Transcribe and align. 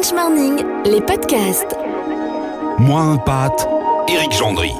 French 0.00 0.12
Morning, 0.12 0.64
les 0.84 1.00
podcasts. 1.00 1.74
Moins 2.78 3.14
un 3.14 3.16
pâte, 3.16 3.68
Éric 4.08 4.32
Gendry. 4.32 4.72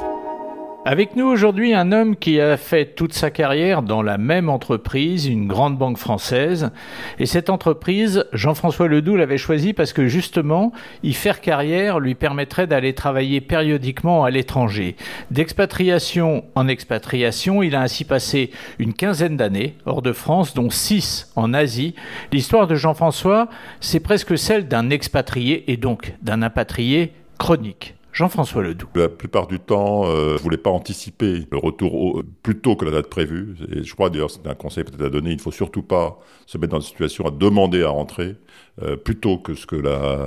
Avec 0.91 1.15
nous 1.15 1.27
aujourd'hui 1.27 1.75
un 1.75 1.91
homme 1.91 2.15
qui 2.15 2.41
a 2.41 2.57
fait 2.57 2.95
toute 2.95 3.13
sa 3.13 3.29
carrière 3.29 3.83
dans 3.83 4.01
la 4.01 4.17
même 4.17 4.49
entreprise, 4.49 5.27
une 5.27 5.45
grande 5.45 5.77
banque 5.77 5.99
française. 5.99 6.71
Et 7.19 7.27
cette 7.27 7.51
entreprise, 7.51 8.25
Jean-François 8.33 8.87
Ledoux 8.87 9.15
l'avait 9.15 9.37
choisi 9.37 9.73
parce 9.73 9.93
que 9.93 10.07
justement, 10.07 10.71
y 11.03 11.13
faire 11.13 11.41
carrière 11.41 11.99
lui 11.99 12.15
permettrait 12.15 12.65
d'aller 12.65 12.95
travailler 12.95 13.39
périodiquement 13.39 14.23
à 14.23 14.31
l'étranger. 14.31 14.95
D'expatriation 15.29 16.45
en 16.55 16.67
expatriation, 16.67 17.61
il 17.61 17.75
a 17.75 17.81
ainsi 17.81 18.03
passé 18.03 18.49
une 18.79 18.95
quinzaine 18.95 19.37
d'années 19.37 19.75
hors 19.85 20.01
de 20.01 20.11
France, 20.11 20.55
dont 20.55 20.71
six 20.71 21.31
en 21.35 21.53
Asie. 21.53 21.93
L'histoire 22.31 22.65
de 22.65 22.73
Jean-François, 22.73 23.47
c'est 23.79 23.99
presque 23.99 24.39
celle 24.39 24.67
d'un 24.67 24.89
expatrié 24.89 25.71
et 25.71 25.77
donc 25.77 26.15
d'un 26.23 26.41
impatrié 26.41 27.13
chronique. 27.37 27.93
Jean-François 28.11 28.63
Ledoux. 28.63 28.87
La 28.95 29.07
plupart 29.09 29.47
du 29.47 29.59
temps, 29.59 30.05
euh, 30.05 30.37
je 30.37 30.43
voulais 30.43 30.57
pas 30.57 30.69
anticiper 30.69 31.47
le 31.51 31.57
retour 31.57 32.23
plus 32.43 32.57
tôt 32.59 32.75
que 32.75 32.85
la 32.85 32.91
date 32.91 33.07
prévue. 33.07 33.55
Et 33.71 33.83
je 33.83 33.93
crois 33.93 34.09
d'ailleurs, 34.09 34.31
c'est 34.31 34.47
un 34.47 34.55
conseil 34.55 34.83
peut-être 34.83 35.05
à 35.05 35.09
donner, 35.09 35.31
il 35.31 35.37
ne 35.37 35.41
faut 35.41 35.51
surtout 35.51 35.83
pas 35.83 36.19
se 36.45 36.57
mettre 36.57 36.71
dans 36.71 36.79
une 36.79 36.87
situation 36.87 37.25
à 37.27 37.31
demander 37.31 37.83
à 37.83 37.89
rentrer 37.89 38.35
euh, 38.81 38.95
plutôt 38.95 39.37
que 39.37 39.53
ce 39.53 39.65
que 39.65 39.75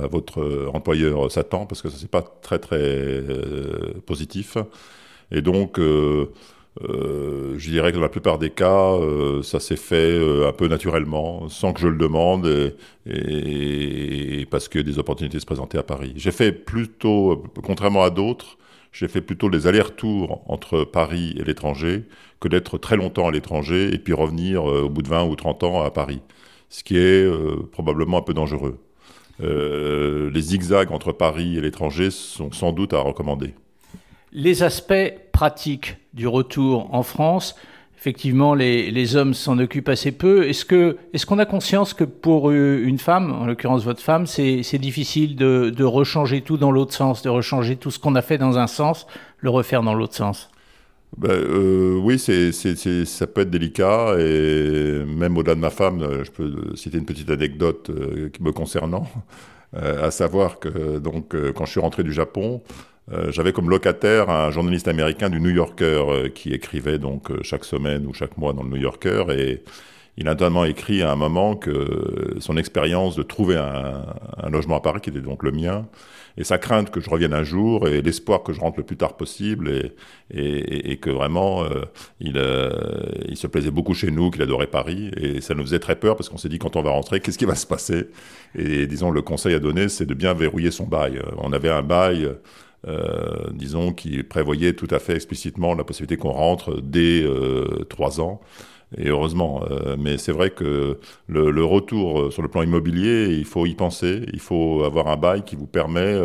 votre 0.07 0.69
employeur 0.73 1.31
s'attend, 1.31 1.65
parce 1.65 1.81
que 1.81 1.89
ça 1.89 1.97
c'est 1.99 2.11
pas 2.11 2.21
très 2.21 2.59
très 2.59 2.77
euh, 2.79 3.93
positif. 4.05 4.57
Et 5.31 5.41
donc, 5.41 5.79
euh, 6.81 7.53
je 7.57 7.69
dirais 7.69 7.91
que 7.91 7.97
dans 7.97 8.01
la 8.01 8.09
plupart 8.09 8.39
des 8.39 8.49
cas, 8.49 8.93
euh, 8.93 9.43
ça 9.43 9.59
s'est 9.59 9.75
fait 9.75 9.95
euh, 9.95 10.47
un 10.49 10.53
peu 10.53 10.67
naturellement, 10.67 11.47
sans 11.47 11.71
que 11.71 11.79
je 11.79 11.87
le 11.87 11.97
demande, 11.97 12.47
et, 13.05 14.41
et 14.41 14.45
parce 14.47 14.67
que 14.67 14.79
des 14.79 14.97
opportunités 14.97 15.39
se 15.39 15.45
présentaient 15.45 15.77
à 15.77 15.83
Paris. 15.83 16.13
J'ai 16.15 16.31
fait 16.31 16.51
plutôt, 16.51 17.43
contrairement 17.63 18.03
à 18.03 18.09
d'autres, 18.09 18.57
j'ai 18.91 19.07
fait 19.07 19.21
plutôt 19.21 19.49
les 19.49 19.67
allers-retours 19.67 20.43
entre 20.47 20.83
Paris 20.83 21.35
et 21.39 21.43
l'étranger 21.43 22.05
que 22.39 22.47
d'être 22.47 22.77
très 22.77 22.97
longtemps 22.97 23.27
à 23.27 23.31
l'étranger 23.31 23.93
et 23.93 23.97
puis 23.97 24.13
revenir 24.13 24.65
au 24.65 24.89
bout 24.89 25.01
de 25.01 25.07
20 25.07 25.25
ou 25.25 25.35
30 25.35 25.63
ans 25.63 25.81
à 25.81 25.89
Paris, 25.89 26.21
ce 26.69 26.83
qui 26.83 26.97
est 26.97 27.27
probablement 27.71 28.19
un 28.19 28.21
peu 28.21 28.35
dangereux. 28.35 28.77
les 29.39 30.41
zigzags 30.41 30.91
entre 30.91 31.11
Paris 31.11 31.57
et 31.57 31.61
l'étranger 31.61 32.11
sont 32.11 32.51
sans 32.51 32.71
doute 32.71 32.93
à 32.93 32.99
recommander. 32.99 33.55
Les 34.31 34.61
aspects 34.61 35.13
pratiques 35.33 35.97
du 36.13 36.27
retour 36.27 36.93
en 36.93 37.03
France, 37.03 37.55
effectivement, 37.97 38.53
les, 38.55 38.91
les 38.91 39.15
hommes 39.15 39.33
s'en 39.33 39.57
occupent 39.59 39.89
assez 39.89 40.11
peu. 40.11 40.47
Est-ce 40.47 40.63
que 40.63 40.97
est-ce 41.13 41.25
qu'on 41.25 41.39
a 41.39 41.45
conscience 41.45 41.93
que 41.93 42.05
pour 42.05 42.51
une 42.51 42.99
femme, 42.99 43.31
en 43.31 43.45
l'occurrence 43.45 43.83
votre 43.83 44.01
femme, 44.01 44.25
c'est 44.27 44.77
difficile 44.77 45.35
de, 45.35 45.69
de 45.69 45.83
rechanger 45.83 46.41
tout 46.41 46.57
dans 46.57 46.71
l'autre 46.71 46.93
sens, 46.93 47.21
de 47.21 47.29
rechanger 47.29 47.75
tout 47.75 47.91
ce 47.91 47.99
qu'on 47.99 48.15
a 48.15 48.21
fait 48.21 48.37
dans 48.37 48.57
un 48.57 48.67
sens, 48.67 49.07
le 49.39 49.49
refaire 49.49 49.83
dans 49.83 49.93
l'autre 49.93 50.15
sens? 50.15 50.49
Ben, 51.17 51.29
euh, 51.29 51.99
oui, 52.01 52.17
c'est, 52.17 52.51
c'est, 52.51 52.75
c'est, 52.75 53.05
ça 53.05 53.27
peut 53.27 53.41
être 53.41 53.51
délicat 53.51 54.15
et 54.17 55.03
même 55.05 55.37
au-delà 55.37 55.53
de 55.55 55.59
ma 55.59 55.69
femme, 55.69 56.23
je 56.23 56.31
peux 56.31 56.75
citer 56.75 56.97
une 56.97 57.05
petite 57.05 57.29
anecdote 57.29 57.91
euh, 57.91 58.29
me 58.39 58.51
concernant, 58.51 59.05
euh, 59.75 60.07
à 60.07 60.11
savoir 60.11 60.59
que 60.59 60.97
donc 60.97 61.35
euh, 61.35 61.53
quand 61.53 61.65
je 61.65 61.71
suis 61.71 61.79
rentré 61.79 62.03
du 62.03 62.11
Japon, 62.11 62.63
euh, 63.11 63.31
j'avais 63.31 63.51
comme 63.51 63.69
locataire 63.69 64.29
un 64.29 64.49
journaliste 64.51 64.87
américain 64.87 65.29
du 65.29 65.41
New 65.41 65.49
Yorker 65.49 66.03
euh, 66.07 66.29
qui 66.29 66.53
écrivait 66.53 66.99
donc 66.99 67.31
euh, 67.31 67.39
chaque 67.41 67.65
semaine 67.65 68.05
ou 68.05 68.13
chaque 68.13 68.37
mois 68.37 68.53
dans 68.53 68.63
le 68.63 68.69
New 68.69 68.77
Yorker. 68.77 69.25
Et 69.31 69.63
il 70.15 70.27
a 70.27 70.31
notamment 70.31 70.63
écrit 70.63 71.01
à 71.01 71.11
un 71.11 71.15
moment 71.15 71.55
que 71.55 72.35
son 72.39 72.55
expérience 72.55 73.15
de 73.15 73.23
trouver 73.23 73.57
un, 73.57 74.05
logement 74.49 74.77
à 74.77 74.79
Paris, 74.79 75.01
qui 75.01 75.09
était 75.09 75.21
donc 75.21 75.41
le 75.41 75.51
mien, 75.51 75.87
et 76.37 76.43
sa 76.43 76.59
crainte 76.59 76.91
que 76.91 76.99
je 77.01 77.09
revienne 77.09 77.33
un 77.33 77.43
jour, 77.43 77.87
et 77.87 78.03
l'espoir 78.03 78.43
que 78.43 78.53
je 78.53 78.59
rentre 78.59 78.77
le 78.77 78.83
plus 78.83 78.95
tard 78.95 79.17
possible, 79.17 79.71
et, 80.31 80.91
et, 80.91 80.97
que 80.97 81.09
vraiment 81.09 81.65
il, 82.19 82.39
il 83.27 83.37
se 83.37 83.47
plaisait 83.47 83.71
beaucoup 83.71 83.95
chez 83.95 84.11
nous, 84.11 84.29
qu'il 84.29 84.43
adorait 84.43 84.67
Paris, 84.67 85.09
et 85.17 85.41
ça 85.41 85.55
nous 85.55 85.63
faisait 85.63 85.79
très 85.79 85.95
peur 85.95 86.15
parce 86.15 86.29
qu'on 86.29 86.37
s'est 86.37 86.49
dit 86.49 86.59
quand 86.59 86.75
on 86.75 86.83
va 86.83 86.91
rentrer, 86.91 87.19
qu'est-ce 87.19 87.39
qui 87.39 87.45
va 87.45 87.55
se 87.55 87.65
passer? 87.65 88.09
Et 88.53 88.85
disons, 88.85 89.09
le 89.09 89.23
conseil 89.23 89.55
à 89.55 89.59
donner, 89.59 89.89
c'est 89.89 90.05
de 90.05 90.13
bien 90.13 90.35
verrouiller 90.35 90.69
son 90.69 90.85
bail. 90.85 91.19
On 91.37 91.53
avait 91.53 91.71
un 91.71 91.81
bail 91.81 92.29
euh, 92.87 93.49
disons, 93.53 93.93
qui 93.93 94.23
prévoyait 94.23 94.73
tout 94.73 94.87
à 94.91 94.99
fait 94.99 95.15
explicitement 95.15 95.73
la 95.73 95.83
possibilité 95.83 96.17
qu'on 96.17 96.31
rentre 96.31 96.81
dès 96.81 97.23
euh, 97.23 97.85
trois 97.89 98.19
ans. 98.21 98.41
Et 98.97 99.07
heureusement, 99.07 99.63
euh, 99.71 99.95
mais 99.97 100.19
c'est 100.19 100.31
vrai 100.31 100.51
que 100.51 100.99
le, 101.27 101.49
le, 101.49 101.63
retour 101.65 102.31
sur 102.31 102.43
le 102.43 102.47
plan 102.47 102.61
immobilier, 102.61 103.25
il 103.31 103.45
faut 103.45 103.65
y 103.65 103.73
penser. 103.73 104.23
Il 104.33 104.39
faut 104.39 104.83
avoir 104.83 105.07
un 105.07 105.17
bail 105.17 105.43
qui 105.43 105.55
vous 105.55 105.65
permet 105.65 106.15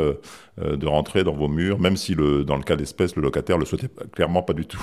euh, 0.63 0.77
de 0.77 0.87
rentrer 0.87 1.23
dans 1.23 1.35
vos 1.35 1.47
murs, 1.47 1.79
même 1.79 1.97
si 1.97 2.15
le, 2.15 2.43
dans 2.43 2.57
le 2.57 2.63
cas 2.63 2.75
d'espèce, 2.75 3.15
le 3.15 3.23
locataire 3.23 3.59
le 3.59 3.65
souhaitait 3.65 3.91
clairement 4.13 4.43
pas 4.43 4.55
du 4.55 4.67
tout. 4.67 4.83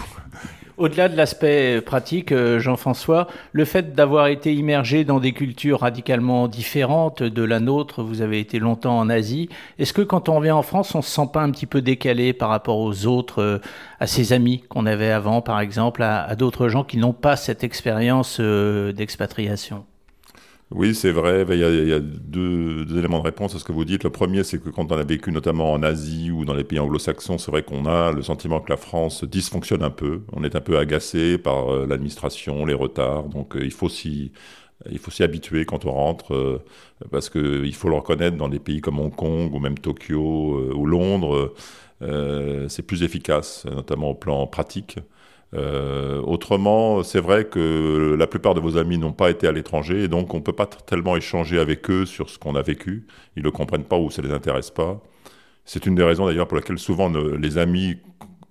Au-delà 0.78 1.08
de 1.08 1.16
l'aspect 1.16 1.80
pratique, 1.80 2.34
euh, 2.34 2.59
Jean-François, 2.59 3.28
le 3.53 3.63
fait 3.63 3.94
d'avoir 3.96 4.28
été 4.28 4.53
immergé 4.53 5.06
dans 5.06 5.22
des 5.22 5.31
cultures 5.31 5.80
radicalement 5.80 6.50
différentes 6.50 7.24
de 7.24 7.44
la 7.44 7.62
nôtre, 7.62 8.03
vous 8.03 8.22
avez 8.22 8.41
été 8.41 8.59
longtemps 8.59 9.00
en 9.00 9.09
Asie, 9.09 9.47
est-ce 9.80 9.94
que 9.94 10.02
quand 10.02 10.28
on 10.28 10.41
vient 10.41 10.58
en 10.58 10.63
France, 10.63 10.94
on 10.94 11.02
se 11.02 11.09
sent 11.09 11.30
pas 11.31 11.41
un 11.41 11.52
petit 11.52 11.66
peu 11.66 11.81
décalé 11.81 12.34
par 12.34 12.50
rapport 12.50 12.80
aux 12.80 13.06
autres, 13.06 13.41
euh, 13.41 13.59
à 14.02 14.08
ses 14.08 14.34
amis 14.34 14.66
qu'on 14.68 14.86
avait 14.86 15.12
avant, 15.12 15.41
par 15.41 15.62
exemple, 15.62 16.03
à, 16.03 16.24
à 16.24 16.36
d'autres 16.36 16.68
gens 16.68 16.84
qui 16.84 16.97
n'ont 16.97 17.13
pas 17.13 17.38
cette 17.38 17.63
expérience 17.63 18.40
euh, 18.42 18.92
d'expatriation? 18.92 19.86
Oui, 20.72 20.96
c'est 20.96 21.12
vrai. 21.12 21.46
Il 21.48 21.59
y 21.59 21.94
a, 21.94 22.00
deux, 22.00 22.98
éléments 22.98 23.20
de 23.20 23.24
réponse 23.24 23.53
à 23.56 23.59
ce 23.59 23.64
que 23.64 23.72
vous 23.72 23.86
dites. 23.86 24.03
Le 24.03 24.09
premier, 24.09 24.44
c'est 24.44 24.59
que 24.59 24.70
quand 24.70 24.92
on 24.92 24.98
a 24.98 25.03
vécu 25.03 25.31
notamment 25.31 25.72
en 25.72 25.84
Asie 25.84 26.31
ou 26.31 26.44
dans 26.44 26.56
les 26.56 26.64
pays 26.64 26.80
anglo-saxons, 26.80 27.38
c'est 27.38 27.52
vrai 27.52 27.62
qu'on 27.62 27.86
a 27.86 28.12
le 28.12 28.24
sentiment 28.24 28.59
que 28.59 28.72
la 28.72 28.78
France 28.78 29.24
dysfonctionne 29.24 29.84
un 29.84 29.92
peu. 29.92 30.22
On 30.34 30.44
est 30.44 30.56
un 30.56 30.62
peu 30.62 30.78
agacé 30.80 31.38
par 31.38 31.72
euh, 31.72 31.86
l'administration, 31.86 32.66
les 32.66 32.74
retards. 32.74 33.25
Donc 33.30 33.56
euh, 33.56 33.64
il 33.64 33.72
faut 33.72 33.90
s'y 33.90 34.31
habituer 35.20 35.66
quand 35.66 35.86
on 35.86 35.92
rentre, 35.92 36.34
euh, 36.34 36.64
parce 37.12 37.30
qu'il 37.30 37.75
faut 37.75 37.90
le 37.90 37.96
reconnaître, 37.96 38.36
dans 38.36 38.50
des 38.50 38.59
pays 38.59 38.81
comme 38.81 39.00
Hong 39.00 39.16
Kong 39.16 39.54
ou 39.54 39.59
même 39.59 39.78
Tokyo 39.78 40.74
ou 40.74 40.86
Londres, 40.86 41.54
c'est 42.68 42.84
plus 42.84 43.04
efficace, 43.04 43.66
notamment 43.66 44.09
au 44.12 44.16
plan 44.16 44.48
pratique. 44.48 44.98
Euh, 45.56 46.22
autrement, 46.22 47.02
c'est 47.04 47.22
vrai 47.22 47.46
que 47.46 48.16
la 48.18 48.28
plupart 48.28 48.54
de 48.56 48.60
vos 48.60 48.78
amis 48.78 48.98
n'ont 48.98 49.14
pas 49.14 49.30
été 49.30 49.48
à 49.48 49.52
l'étranger 49.52 50.04
et 50.04 50.08
donc 50.08 50.34
on 50.34 50.38
ne 50.38 50.44
peut 50.44 50.54
pas 50.54 50.66
tellement 50.66 51.16
échanger 51.16 51.60
avec 51.60 51.90
eux 51.90 52.06
sur 52.06 52.30
ce 52.30 52.38
qu'on 52.38 52.56
a 52.56 52.62
vécu. 52.62 53.08
Ils 53.38 53.44
ne 53.44 53.50
comprennent 53.50 53.86
pas 53.86 53.98
ou 53.98 54.10
ça 54.10 54.22
ne 54.22 54.28
les 54.28 54.34
intéresse 54.34 54.70
pas. 54.70 55.02
C'est 55.64 55.86
une 55.86 55.96
des 55.96 56.04
raisons 56.04 56.26
d'ailleurs 56.26 56.48
pour 56.48 56.58
laquelle 56.58 56.78
souvent 56.78 57.10
les 57.10 57.58
amis, 57.58 57.96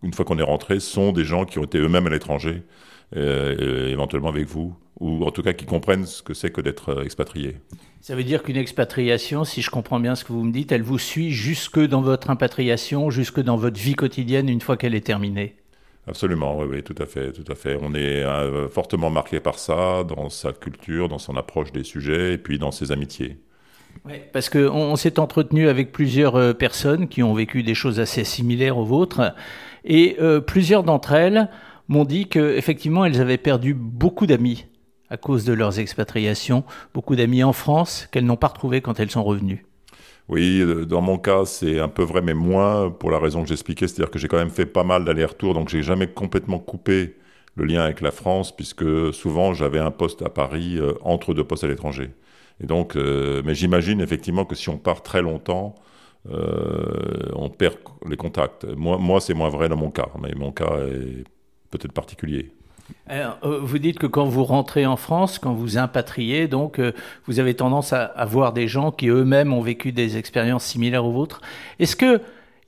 une 0.02 0.12
fois 0.14 0.24
qu'on 0.24 0.38
est 0.38 0.42
rentré, 0.42 0.80
sont 0.80 1.12
des 1.12 1.24
gens 1.24 1.44
qui 1.44 1.58
ont 1.58 1.64
été 1.64 1.78
eux-mêmes 1.78 2.06
à 2.06 2.10
l'étranger, 2.10 2.62
euh, 3.16 3.88
éventuellement 3.90 4.30
avec 4.30 4.46
vous, 4.46 4.74
ou 4.98 5.24
en 5.24 5.30
tout 5.30 5.42
cas 5.42 5.52
qui 5.52 5.66
comprennent 5.66 6.06
ce 6.06 6.22
que 6.22 6.34
c'est 6.34 6.50
que 6.50 6.60
d'être 6.60 6.88
euh, 6.88 7.04
expatrié. 7.04 7.56
Ça 8.00 8.16
veut 8.16 8.24
dire 8.24 8.42
qu'une 8.42 8.56
expatriation, 8.56 9.44
si 9.44 9.62
je 9.62 9.70
comprends 9.70 10.00
bien 10.00 10.14
ce 10.14 10.24
que 10.24 10.32
vous 10.32 10.42
me 10.42 10.52
dites, 10.52 10.72
elle 10.72 10.82
vous 10.82 10.98
suit 10.98 11.30
jusque 11.30 11.78
dans 11.78 12.02
votre 12.02 12.30
impatriation, 12.30 13.10
jusque 13.10 13.40
dans 13.40 13.56
votre 13.56 13.78
vie 13.78 13.94
quotidienne 13.94 14.48
une 14.48 14.60
fois 14.60 14.76
qu'elle 14.76 14.94
est 14.94 15.06
terminée? 15.06 15.54
Absolument, 16.06 16.58
oui, 16.58 16.66
oui, 16.70 16.82
tout 16.82 16.94
à 16.98 17.06
fait, 17.06 17.32
tout 17.32 17.50
à 17.50 17.54
fait. 17.54 17.78
On 17.80 17.94
est 17.94 18.22
euh, 18.22 18.68
fortement 18.68 19.08
marqué 19.08 19.40
par 19.40 19.58
ça, 19.58 20.04
dans 20.04 20.28
sa 20.28 20.52
culture, 20.52 21.08
dans 21.08 21.18
son 21.18 21.36
approche 21.36 21.72
des 21.72 21.84
sujets, 21.84 22.34
et 22.34 22.38
puis 22.38 22.58
dans 22.58 22.70
ses 22.70 22.92
amitiés. 22.92 23.38
Oui, 24.04 24.14
parce 24.32 24.50
qu'on 24.50 24.68
on, 24.68 24.96
s'est 24.96 25.18
entretenu 25.18 25.68
avec 25.68 25.92
plusieurs 25.92 26.36
euh, 26.36 26.52
personnes 26.52 27.08
qui 27.08 27.22
ont 27.22 27.32
vécu 27.32 27.62
des 27.62 27.74
choses 27.74 28.00
assez 28.00 28.24
similaires 28.24 28.76
aux 28.76 28.84
vôtres, 28.84 29.34
et 29.84 30.16
euh, 30.20 30.40
plusieurs 30.40 30.82
d'entre 30.82 31.12
elles 31.12 31.48
m'ont 31.88 32.04
dit 32.04 32.26
qu'effectivement, 32.26 33.04
elles 33.06 33.20
avaient 33.20 33.38
perdu 33.38 33.72
beaucoup 33.72 34.26
d'amis 34.26 34.66
à 35.08 35.16
cause 35.16 35.44
de 35.44 35.52
leurs 35.52 35.78
expatriations, 35.78 36.64
beaucoup 36.92 37.16
d'amis 37.16 37.44
en 37.44 37.52
France 37.52 38.08
qu'elles 38.10 38.24
n'ont 38.24 38.36
pas 38.36 38.48
retrouvés 38.48 38.80
quand 38.80 39.00
elles 39.00 39.10
sont 39.10 39.24
revenues. 39.24 39.64
Oui, 40.28 40.60
euh, 40.62 40.86
dans 40.86 41.02
mon 41.02 41.18
cas, 41.18 41.44
c'est 41.44 41.78
un 41.80 41.88
peu 41.88 42.02
vrai, 42.02 42.22
mais 42.22 42.32
moins 42.34 42.90
pour 42.90 43.10
la 43.10 43.18
raison 43.18 43.42
que 43.42 43.48
j'expliquais, 43.48 43.86
c'est-à-dire 43.86 44.10
que 44.10 44.18
j'ai 44.18 44.28
quand 44.28 44.38
même 44.38 44.50
fait 44.50 44.64
pas 44.66 44.84
mal 44.84 45.04
d'allers-retours, 45.04 45.52
donc 45.54 45.68
j'ai 45.68 45.82
jamais 45.82 46.06
complètement 46.06 46.58
coupé 46.58 47.16
le 47.56 47.64
lien 47.66 47.82
avec 47.82 48.00
la 48.00 48.10
France, 48.10 48.54
puisque 48.54 49.12
souvent 49.12 49.52
j'avais 49.52 49.78
un 49.78 49.90
poste 49.90 50.22
à 50.22 50.30
Paris 50.30 50.78
euh, 50.78 50.94
entre 51.02 51.34
deux 51.34 51.44
postes 51.44 51.64
à 51.64 51.68
l'étranger. 51.68 52.10
Et 52.60 52.66
donc, 52.66 52.96
euh, 52.96 53.42
mais 53.44 53.54
j'imagine 53.54 54.00
effectivement 54.00 54.44
que 54.46 54.54
si 54.54 54.68
on 54.70 54.78
part 54.78 55.02
très 55.02 55.22
longtemps, 55.22 55.74
on 56.26 57.50
perd 57.50 57.76
les 58.08 58.16
contacts. 58.16 58.64
Moi, 58.64 58.96
moi 58.96 59.20
c'est 59.20 59.34
moins 59.34 59.50
vrai 59.50 59.68
dans 59.68 59.76
mon 59.76 59.90
cas, 59.90 60.08
mais 60.22 60.32
mon 60.34 60.52
cas 60.52 60.78
est 60.86 61.24
peut-être 61.70 61.92
particulier. 61.92 62.50
Euh, 63.10 63.30
vous 63.62 63.78
dites 63.78 63.98
que 63.98 64.06
quand 64.06 64.24
vous 64.24 64.44
rentrez 64.44 64.86
en 64.86 64.96
France, 64.96 65.38
quand 65.38 65.52
vous 65.52 65.78
impatriez, 65.78 66.48
donc 66.48 66.78
euh, 66.78 66.92
vous 67.26 67.38
avez 67.38 67.54
tendance 67.54 67.92
à, 67.92 68.24
voir 68.24 68.52
des 68.52 68.68
gens 68.68 68.92
qui 68.92 69.08
eux-mêmes 69.08 69.52
ont 69.52 69.60
vécu 69.60 69.92
des 69.92 70.16
expériences 70.16 70.64
similaires 70.64 71.04
aux 71.04 71.12
vôtres. 71.12 71.40
Est-ce 71.78 71.96
que 71.96 72.20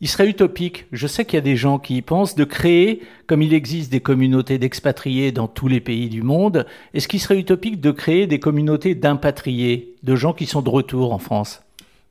il 0.03 0.09
serait 0.09 0.29
utopique, 0.29 0.85
je 0.93 1.07
sais 1.07 1.25
qu'il 1.25 1.37
y 1.37 1.39
a 1.39 1.43
des 1.43 1.57
gens 1.57 1.79
qui 1.79 1.97
y 1.97 2.03
pensent, 2.03 2.35
de 2.35 2.45
créer, 2.45 3.03
comme 3.27 3.41
il 3.41 3.55
existe 3.55 3.91
des 3.91 4.01
communautés 4.01 4.59
d'expatriés 4.59 5.33
dans 5.33 5.49
tous 5.49 5.69
les 5.69 5.81
pays 5.81 6.11
du 6.11 6.21
monde, 6.21 6.67
est-ce 6.93 7.09
qu'il 7.09 7.19
serait 7.19 7.39
utopique 7.39 7.81
de 7.81 7.91
créer 7.93 8.27
des 8.27 8.39
communautés 8.39 8.95
d'impatriés, 8.95 9.95
de 10.03 10.15
gens 10.15 10.35
qui 10.35 10.45
sont 10.45 10.61
de 10.61 10.69
retour 10.69 11.15
en 11.15 11.19
France? 11.19 11.63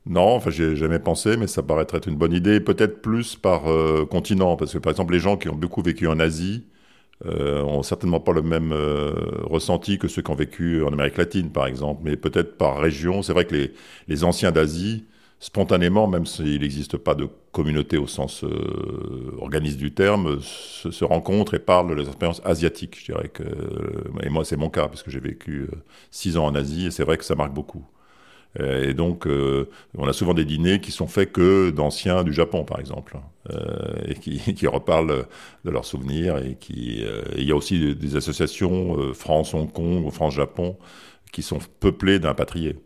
Non, 0.04 0.34
enfin, 0.34 0.50
j'ai 0.50 0.74
jamais 0.74 0.98
pensé, 0.98 1.36
mais 1.36 1.46
ça 1.46 1.62
paraîtrait 1.62 1.98
être 1.98 2.08
une 2.08 2.16
bonne 2.16 2.32
idée. 2.32 2.58
Peut-être 2.58 3.02
plus 3.02 3.36
par 3.36 3.62
continent, 4.10 4.56
parce 4.56 4.72
que 4.72 4.78
par 4.78 4.90
exemple, 4.90 5.12
les 5.12 5.20
gens 5.20 5.36
qui 5.36 5.48
ont 5.48 5.54
beaucoup 5.54 5.82
vécu 5.82 6.08
en 6.08 6.18
Asie, 6.18 6.64
euh, 7.24 7.62
ont 7.62 7.82
certainement 7.82 8.20
pas 8.20 8.32
le 8.32 8.42
même 8.42 8.72
euh, 8.72 9.14
ressenti 9.44 9.98
que 9.98 10.06
ceux 10.06 10.20
qui 10.20 10.30
ont 10.30 10.34
vécu 10.34 10.82
en 10.82 10.92
Amérique 10.92 11.16
latine, 11.16 11.50
par 11.50 11.66
exemple, 11.66 12.02
mais 12.04 12.16
peut-être 12.16 12.58
par 12.58 12.78
région. 12.78 13.22
C'est 13.22 13.32
vrai 13.32 13.46
que 13.46 13.54
les, 13.54 13.72
les 14.06 14.24
anciens 14.24 14.52
d'Asie, 14.52 15.06
spontanément, 15.40 16.06
même 16.08 16.26
s'il 16.26 16.60
n'existe 16.60 16.98
pas 16.98 17.14
de 17.14 17.28
communauté 17.52 17.96
au 17.96 18.06
sens 18.06 18.44
euh, 18.44 19.34
organiste 19.40 19.78
du 19.78 19.94
terme, 19.94 20.40
se, 20.42 21.04
rencontrent 21.04 21.54
et 21.54 21.58
parlent 21.58 21.88
de 21.88 21.94
leurs 21.94 22.06
expériences 22.08 22.42
asiatiques. 22.44 22.98
Je 23.00 23.12
dirais 23.12 23.28
que, 23.28 23.44
et 24.22 24.28
moi, 24.28 24.44
c'est 24.44 24.56
mon 24.58 24.68
cas, 24.68 24.88
parce 24.88 25.02
que 25.02 25.10
j'ai 25.10 25.20
vécu 25.20 25.68
six 26.10 26.36
ans 26.36 26.44
en 26.44 26.54
Asie, 26.54 26.86
et 26.86 26.90
c'est 26.90 27.04
vrai 27.04 27.16
que 27.16 27.24
ça 27.24 27.34
marque 27.34 27.54
beaucoup. 27.54 27.84
Euh, 28.60 28.90
et 28.90 28.94
donc, 28.94 29.26
euh, 29.26 29.68
on 29.96 30.08
a 30.08 30.12
souvent 30.12 30.34
des 30.34 30.44
dîners 30.44 30.80
qui 30.80 30.92
sont 30.92 31.06
faits 31.06 31.32
que 31.32 31.70
d'anciens 31.70 32.24
du 32.24 32.32
Japon, 32.32 32.64
par 32.64 32.80
exemple, 32.80 33.16
euh, 33.50 33.56
et 34.06 34.14
qui, 34.14 34.38
qui, 34.54 34.66
reparlent 34.66 35.26
de 35.64 35.70
leurs 35.70 35.84
souvenirs. 35.84 36.38
Et 36.38 36.56
il 36.70 37.44
y 37.44 37.52
a 37.52 37.56
aussi 37.56 37.94
des 37.94 38.16
associations 38.16 39.12
France-Hong 39.12 39.70
Kong 39.70 40.04
ou 40.04 40.10
France-Japon 40.10 40.76
qui 41.32 41.42
sont 41.42 41.58
peuplées 41.80 42.18
d'impatriés. 42.18 42.76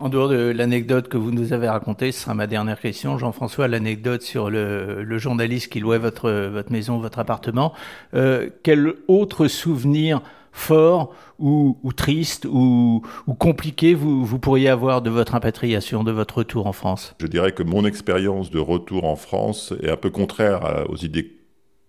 En 0.00 0.08
dehors 0.08 0.28
de 0.28 0.36
l'anecdote 0.36 1.08
que 1.08 1.16
vous 1.16 1.32
nous 1.32 1.52
avez 1.52 1.68
racontée, 1.68 2.12
ce 2.12 2.20
sera 2.22 2.34
ma 2.34 2.46
dernière 2.46 2.78
question, 2.78 3.18
Jean-François, 3.18 3.66
l'anecdote 3.66 4.22
sur 4.22 4.48
le, 4.48 5.18
journaliste 5.18 5.72
qui 5.72 5.80
louait 5.80 5.98
votre, 5.98 6.52
maison, 6.70 6.98
votre 6.98 7.18
appartement. 7.18 7.72
Quel 8.12 8.94
autre 9.08 9.48
souvenir 9.48 10.22
fort 10.58 11.14
ou, 11.38 11.76
triste 11.96 12.46
ou, 12.50 13.02
compliqué 13.38 13.94
vous, 13.94 14.24
vous, 14.24 14.38
pourriez 14.38 14.68
avoir 14.68 15.02
de 15.02 15.10
votre 15.10 15.34
impatriation, 15.34 16.04
de 16.04 16.12
votre 16.12 16.38
retour 16.38 16.66
en 16.66 16.72
France? 16.72 17.14
Je 17.20 17.26
dirais 17.26 17.52
que 17.52 17.62
mon 17.62 17.84
expérience 17.84 18.50
de 18.50 18.58
retour 18.58 19.04
en 19.04 19.16
France 19.16 19.72
est 19.82 19.90
un 19.90 19.96
peu 19.96 20.10
contraire 20.10 20.84
aux 20.88 20.96
idées 20.96 21.38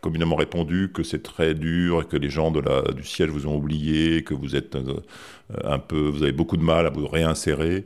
communément 0.02 0.36
répandues 0.36 0.92
que 0.94 1.04
c'est 1.04 1.24
très 1.24 1.54
dur, 1.54 2.08
que 2.08 2.18
les 2.18 2.30
gens 2.30 2.52
du 2.52 3.04
siège 3.04 3.30
vous 3.30 3.48
ont 3.48 3.56
oublié, 3.56 4.24
que 4.24 4.34
vous 4.34 4.56
êtes 4.56 4.76
euh, 4.76 5.02
un 5.64 5.80
peu, 5.80 6.08
vous 6.08 6.24
avez 6.24 6.32
beaucoup 6.32 6.58
de 6.58 6.64
mal 6.64 6.86
à 6.86 6.90
vous 6.90 7.08
réinsérer 7.08 7.86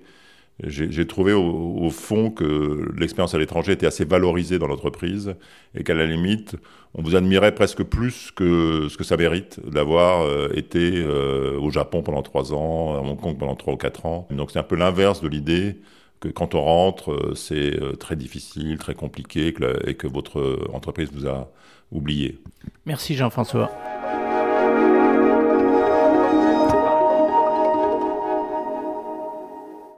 j'ai 0.62 1.08
trouvé 1.08 1.34
au, 1.34 1.90
fond 1.90 2.30
que 2.30 2.92
l'expérience 2.96 3.34
à 3.34 3.40
l'étranger 3.40 3.72
était 3.72 3.88
assez 3.88 4.06
valorisée 4.06 4.60
dans 4.60 4.68
l'entreprise 4.68 5.36
et 5.76 5.84
qu'à 5.84 5.96
la 5.96 6.06
limite, 6.06 6.56
on 6.94 7.02
vous 7.02 7.16
admirait 7.16 7.56
presque 7.56 7.84
plus 7.84 8.32
que 8.32 8.88
ce 8.90 8.96
que 8.96 9.04
ça 9.04 9.18
mérite 9.18 9.60
d'avoir 9.68 10.22
euh, 10.22 10.50
été 10.54 10.92
euh, 10.96 11.60
au 11.60 11.72
Japon 11.72 12.04
pendant 12.04 12.22
trois 12.22 12.54
ans, 12.54 12.94
à 12.94 13.00
Hong 13.00 13.20
Kong 13.20 13.38
pendant 13.38 13.56
trois 13.56 13.74
ou 13.74 13.78
quatre 13.78 14.06
ans. 14.06 14.28
Donc 14.30 14.52
c'est 14.52 14.60
un 14.60 14.64
peu 14.64 14.76
l'inverse 14.76 15.22
de 15.22 15.28
l'idée 15.28 15.78
que 16.20 16.28
quand 16.28 16.54
on 16.54 16.62
rentre, 16.62 17.12
euh, 17.12 17.34
c'est 17.34 17.74
très 18.00 18.16
difficile, 18.16 18.78
très 18.78 18.94
compliqué 18.94 19.54
et 19.88 19.96
que 19.96 20.08
votre 20.08 20.68
entreprise 20.72 21.10
vous 21.12 21.28
a 21.28 21.52
oublié. 21.92 22.40
Merci 22.86 23.16
Jean-François. 23.16 23.72